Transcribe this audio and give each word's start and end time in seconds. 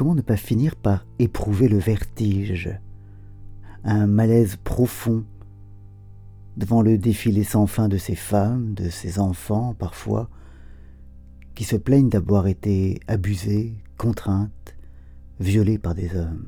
comment 0.00 0.14
ne 0.14 0.22
pas 0.22 0.38
finir 0.38 0.76
par 0.76 1.04
éprouver 1.18 1.68
le 1.68 1.76
vertige, 1.76 2.70
un 3.84 4.06
malaise 4.06 4.56
profond 4.56 5.24
devant 6.56 6.80
le 6.80 6.96
défilé 6.96 7.44
sans 7.44 7.66
fin 7.66 7.86
de 7.86 7.98
ces 7.98 8.14
femmes, 8.14 8.72
de 8.72 8.88
ces 8.88 9.18
enfants 9.18 9.74
parfois, 9.78 10.30
qui 11.54 11.64
se 11.64 11.76
plaignent 11.76 12.08
d'avoir 12.08 12.46
été 12.46 12.98
abusées, 13.08 13.74
contraintes, 13.98 14.74
violées 15.38 15.76
par 15.76 15.94
des 15.94 16.16
hommes. 16.16 16.46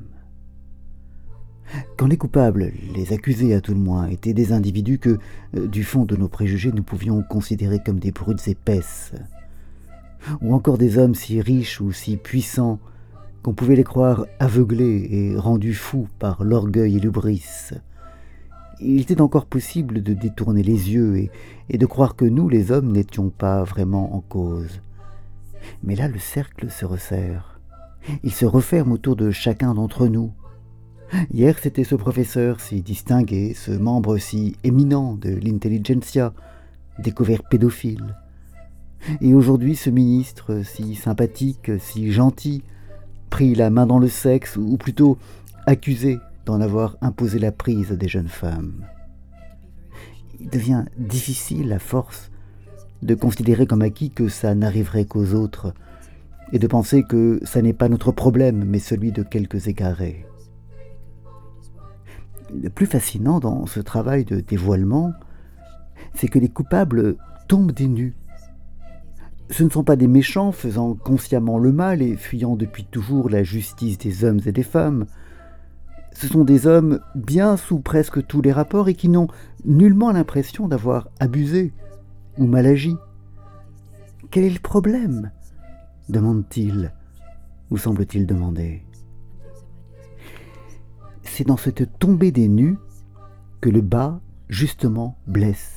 Quand 1.99 2.07
les 2.07 2.17
coupables, 2.17 2.73
les 2.95 3.13
accusés 3.13 3.53
à 3.53 3.61
tout 3.61 3.75
le 3.75 3.81
moins, 3.81 4.07
étaient 4.07 4.33
des 4.33 4.53
individus 4.53 4.99
que, 4.99 5.19
euh, 5.57 5.69
du 5.69 5.85
fond 5.85 6.07
de 6.07 6.17
nos 6.17 6.29
préjugés, 6.29 6.73
nous 6.73 6.83
pouvions 6.83 7.23
considérer 7.23 7.81
comme 7.85 8.01
des 8.01 8.13
brutes 8.13 8.49
épaisses, 8.49 9.13
ou 10.41 10.55
encore 10.55 10.79
des 10.79 10.97
hommes 10.97 11.15
si 11.15 11.43
riches 11.43 11.83
ou 11.83 11.93
si 11.93 12.17
puissants 12.17 12.81
qu'on 13.43 13.55
pouvait 13.55 13.77
les 13.77 13.85
croire 13.85 14.27
aveuglés 14.39 15.09
et 15.11 15.37
rendus 15.37 15.75
fous 15.75 16.09
par 16.19 16.45
l'orgueil 16.45 16.97
et 16.97 17.01
l'ubris, 17.01 17.71
il 18.81 19.01
était 19.01 19.21
encore 19.21 19.47
possible 19.47 20.03
de 20.03 20.15
détourner 20.15 20.63
les 20.63 20.93
yeux 20.93 21.17
et, 21.17 21.31
et 21.69 21.79
de 21.79 21.87
croire 21.87 22.17
que 22.17 22.25
nous, 22.25 22.49
les 22.49 22.73
hommes, 22.73 22.93
n'étions 22.93 23.31
pas 23.31 23.63
vraiment 23.63 24.15
en 24.15 24.21
cause. 24.21 24.81
Mais 25.83 25.95
là, 25.95 26.09
le 26.09 26.19
cercle 26.19 26.71
se 26.71 26.85
resserre. 26.85 27.61
Il 28.25 28.33
se 28.33 28.45
referme 28.45 28.93
autour 28.93 29.15
de 29.17 29.31
chacun 29.31 29.75
d'entre 29.75 30.09
nous. 30.09 30.33
Hier, 31.33 31.59
c'était 31.59 31.85
ce 31.85 31.95
professeur 31.95 32.61
si 32.61 32.83
distingué, 32.83 33.55
ce 33.55 33.71
membre 33.71 34.19
si 34.19 34.57
éminent 34.65 35.15
de 35.15 35.31
l'intelligentsia, 35.31 36.33
découvert 36.99 37.43
pédophile. 37.45 38.17
Et 39.21 39.35
aujourd'hui, 39.35 39.77
ce 39.77 39.91
ministre 39.91 40.63
si 40.65 40.95
sympathique, 40.95 41.71
si 41.79 42.13
gentil, 42.13 42.63
pris 43.33 43.57
la 43.57 43.71
main 43.71 43.87
dans 43.87 43.99
le 43.99 44.09
sexe, 44.09 44.57
ou 44.57 44.77
plutôt 44.77 45.19
accusé 45.67 46.21
d'en 46.47 46.61
avoir 46.61 46.97
imposé 47.01 47.41
la 47.41 47.51
prise 47.51 47.91
à 47.91 47.97
des 47.97 48.07
jeunes 48.07 48.29
femmes. 48.29 48.85
Il 50.39 50.49
devient 50.51 50.85
difficile, 50.99 51.73
à 51.73 51.79
force, 51.79 52.31
de 53.03 53.15
considérer 53.15 53.67
comme 53.67 53.83
acquis 53.83 54.11
que 54.11 54.29
ça 54.29 54.55
n'arriverait 54.55 55.07
qu'aux 55.07 55.33
autres, 55.33 55.75
et 56.53 56.59
de 56.61 56.67
penser 56.67 57.03
que 57.03 57.41
ça 57.43 57.63
n'est 57.63 57.73
pas 57.73 57.89
notre 57.89 58.13
problème, 58.13 58.65
mais 58.65 58.79
celui 58.79 59.11
de 59.11 59.23
quelques 59.23 59.67
égarés 59.67 60.27
le 62.61 62.71
plus 62.71 62.87
fascinant 62.87 63.41
dans 63.41 63.67
ce 63.67 63.81
travail 63.81 64.25
de 64.25 64.41
dévoilement, 64.41 65.13
c'est 66.15 66.29
que 66.29 66.39
les 66.39 66.49
coupables 66.49 67.17
tombent 67.49 67.73
des 67.73 67.89
nues. 67.89 68.15
Ce 69.51 69.63
ne 69.63 69.69
sont 69.69 69.85
pas 69.85 69.97
des 69.97 70.07
méchants 70.07 70.53
faisant 70.53 70.95
consciemment 70.95 71.59
le 71.59 71.73
mal 71.73 72.01
et 72.03 72.17
fuyant 72.17 72.57
depuis 72.57 72.85
toujours 72.85 73.29
la 73.29 73.43
justice 73.43 73.99
des 73.99 74.25
hommes 74.25 74.41
et 74.47 74.53
des 74.53 74.63
femmes. 74.63 75.07
Ce 76.13 76.27
sont 76.27 76.45
des 76.45 76.67
hommes 76.67 77.01
bien 77.15 77.57
sous 77.57 77.81
presque 77.81 78.27
tous 78.27 78.43
les 78.43 78.53
rapports 78.53 78.89
et 78.89 78.95
qui 78.95 79.09
n'ont 79.09 79.29
nullement 79.65 80.13
l'impression 80.13 80.69
d'avoir 80.69 81.09
abusé 81.21 81.73
ou 82.39 82.47
mal 82.47 82.67
agi. 82.67 82.97
Quel 84.31 84.45
est 84.45 84.51
le 84.51 84.61
problème? 84.61 85.31
demande-t-il, 86.09 86.93
ou 87.71 87.79
semble-t-il 87.79 88.27
demander 88.27 88.85
c'est 91.33 91.47
dans 91.47 91.57
cette 91.57 91.99
tombée 91.99 92.31
des 92.31 92.47
nues 92.47 92.77
que 93.63 93.71
le 93.71 93.81
bas, 93.81 94.21
justement, 94.51 95.17
blesse, 95.27 95.72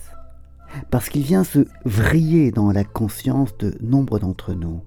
parce 0.92 1.10
qu'il 1.10 1.24
vient 1.24 1.44
se 1.44 1.68
vriller 1.84 2.52
dans 2.52 2.72
la 2.72 2.84
conscience 2.84 3.58
de 3.58 3.76
nombre 3.82 4.20
d'entre 4.20 4.54
nous, 4.54 4.82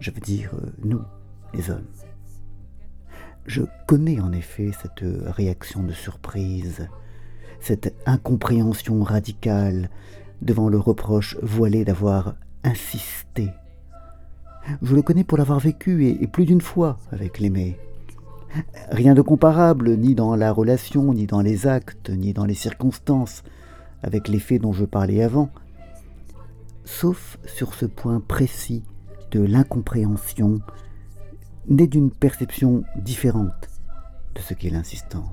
je 0.00 0.10
veux 0.10 0.20
dire 0.20 0.52
euh, 0.54 0.72
nous, 0.84 1.02
les 1.54 1.70
hommes. 1.70 1.86
Je 3.46 3.62
connais 3.86 4.20
en 4.20 4.32
effet 4.32 4.70
cette 4.80 5.04
réaction 5.26 5.82
de 5.82 5.92
surprise, 5.92 6.88
cette 7.60 7.94
incompréhension 8.06 9.02
radicale 9.02 9.90
devant 10.42 10.68
le 10.68 10.78
reproche 10.78 11.36
voilé 11.42 11.84
d'avoir 11.84 12.34
insisté. 12.64 13.50
Je 14.82 14.94
le 14.94 15.02
connais 15.02 15.24
pour 15.24 15.38
l'avoir 15.38 15.58
vécu 15.58 16.06
et, 16.06 16.26
plus 16.26 16.46
d'une 16.46 16.60
fois 16.60 16.98
avec 17.12 17.38
l'aimé. 17.38 17.78
Rien 18.90 19.14
de 19.14 19.22
comparable, 19.22 19.96
ni 19.96 20.14
dans 20.14 20.34
la 20.34 20.52
relation, 20.52 21.14
ni 21.14 21.26
dans 21.26 21.40
les 21.40 21.66
actes, 21.66 22.10
ni 22.10 22.32
dans 22.32 22.44
les 22.44 22.54
circonstances, 22.54 23.42
avec 24.02 24.28
les 24.28 24.38
faits 24.38 24.62
dont 24.62 24.72
je 24.72 24.84
parlais 24.84 25.22
avant, 25.22 25.50
sauf 26.84 27.38
sur 27.44 27.74
ce 27.74 27.86
point 27.86 28.20
précis 28.20 28.82
de 29.30 29.40
l'incompréhension, 29.40 30.60
née 31.68 31.86
d'une 31.86 32.10
perception 32.10 32.82
différente 32.96 33.68
de 34.34 34.40
ce 34.40 34.54
qu'est 34.54 34.70
l'insistance. 34.70 35.28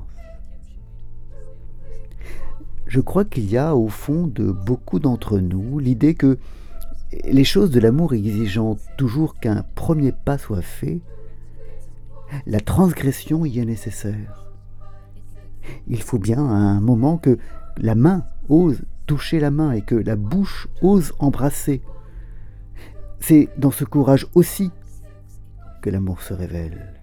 Je 2.86 3.02
crois 3.02 3.26
qu'il 3.26 3.50
y 3.50 3.58
a 3.58 3.76
au 3.76 3.90
fond 3.90 4.28
de 4.28 4.50
beaucoup 4.52 5.00
d'entre 5.00 5.40
nous 5.40 5.80
l'idée 5.80 6.16
que 6.16 6.38
les 7.26 7.44
choses 7.44 7.72
de 7.72 7.80
l'amour 7.80 8.14
exigeant 8.14 8.78
toujours 8.98 9.40
qu'un 9.40 9.64
premier 9.76 10.12
pas 10.12 10.38
soit 10.38 10.62
fait, 10.62 11.02
la 12.46 12.60
transgression 12.60 13.46
y 13.46 13.60
est 13.60 13.66
nécessaire. 13.66 14.46
Il 15.88 16.02
faut 16.02 16.20
bien 16.20 16.46
à 16.46 16.54
un 16.54 16.80
moment 16.80 17.18
que 17.18 17.38
la 17.80 17.96
main 17.96 18.26
ose 18.50 18.82
toucher 19.06 19.40
la 19.40 19.52
main 19.52 19.72
et 19.72 19.82
que 19.82 19.96
la 19.96 20.16
bouche 20.16 20.68
ose 20.82 21.14
embrasser. 21.20 21.82
C'est 23.20 23.50
dans 23.58 23.72
ce 23.72 23.86
courage 23.86 24.28
aussi 24.36 24.72
que 25.82 25.90
l'amour 25.90 26.22
se 26.22 26.34
révèle. 26.34 26.94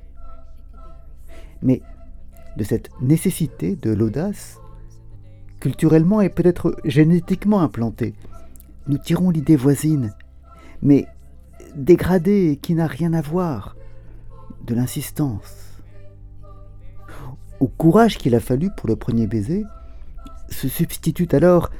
Mais 1.62 1.82
de 2.56 2.64
cette 2.64 2.90
nécessité 3.00 3.74
de 3.76 3.90
l'audace, 3.90 4.60
culturellement 5.60 6.20
et 6.20 6.28
peut-être 6.28 6.76
génétiquement 6.84 7.62
implantée, 7.62 8.14
nous 8.86 8.98
tirons 8.98 9.30
l'idée 9.30 9.56
voisine, 9.56 10.12
mais 10.82 11.06
dégradée 11.74 12.50
et 12.50 12.56
qui 12.56 12.74
n'a 12.74 12.86
rien 12.86 13.14
à 13.14 13.22
voir 13.22 13.76
de 14.66 14.74
l'insistance. 14.74 15.80
Au 17.60 17.68
courage 17.68 18.18
qu'il 18.18 18.34
a 18.34 18.40
fallu 18.40 18.68
pour 18.76 18.88
le 18.88 18.96
premier 18.96 19.26
baiser, 19.26 19.64
se 20.54 20.68
substitue 20.68 21.28
alors 21.32 21.70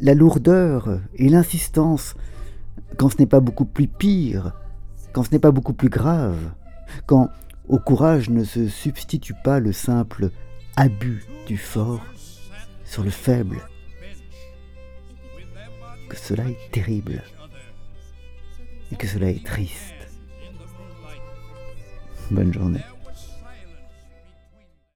la 0.00 0.14
lourdeur 0.14 1.00
et 1.14 1.28
l'insistance, 1.28 2.14
quand 2.98 3.08
ce 3.08 3.18
n'est 3.18 3.26
pas 3.26 3.40
beaucoup 3.40 3.64
plus 3.64 3.86
pire, 3.86 4.52
quand 5.12 5.22
ce 5.22 5.30
n'est 5.30 5.38
pas 5.38 5.52
beaucoup 5.52 5.72
plus 5.72 5.88
grave, 5.88 6.52
quand 7.06 7.30
au 7.68 7.78
courage 7.78 8.28
ne 8.30 8.44
se 8.44 8.68
substitue 8.68 9.34
pas 9.44 9.60
le 9.60 9.72
simple 9.72 10.30
abus 10.76 11.24
du 11.46 11.56
fort 11.56 12.04
sur 12.84 13.02
le 13.02 13.10
faible. 13.10 13.58
Que 16.08 16.16
cela 16.16 16.44
est 16.44 16.70
terrible 16.70 17.22
et 18.92 18.96
que 18.96 19.06
cela 19.06 19.30
est 19.30 19.44
triste. 19.44 19.94
Bonne 22.30 22.52
journée. 22.52 22.84